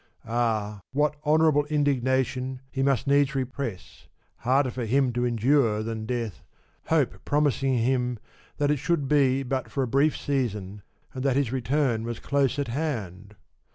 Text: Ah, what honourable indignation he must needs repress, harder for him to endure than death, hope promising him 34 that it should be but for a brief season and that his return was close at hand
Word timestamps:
Ah, 0.25 0.79
what 0.93 1.15
honourable 1.27 1.65
indignation 1.65 2.59
he 2.71 2.81
must 2.81 3.05
needs 3.05 3.35
repress, 3.35 4.07
harder 4.37 4.71
for 4.71 4.83
him 4.85 5.13
to 5.13 5.25
endure 5.27 5.83
than 5.83 6.07
death, 6.07 6.41
hope 6.87 7.23
promising 7.23 7.77
him 7.77 8.15
34 8.55 8.55
that 8.57 8.71
it 8.73 8.77
should 8.77 9.07
be 9.07 9.43
but 9.43 9.69
for 9.69 9.83
a 9.83 9.87
brief 9.87 10.17
season 10.17 10.81
and 11.13 11.21
that 11.23 11.35
his 11.35 11.51
return 11.51 12.03
was 12.03 12.17
close 12.19 12.57
at 12.57 12.69
hand 12.69 13.35